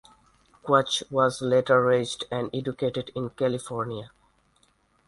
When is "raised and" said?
1.83-2.49